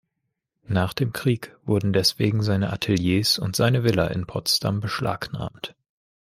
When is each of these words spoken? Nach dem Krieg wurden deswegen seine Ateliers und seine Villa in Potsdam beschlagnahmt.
Nach 0.65 0.93
dem 0.95 1.13
Krieg 1.13 1.55
wurden 1.63 1.93
deswegen 1.93 2.41
seine 2.41 2.73
Ateliers 2.73 3.37
und 3.37 3.55
seine 3.55 3.83
Villa 3.83 4.07
in 4.07 4.25
Potsdam 4.25 4.79
beschlagnahmt. 4.79 5.75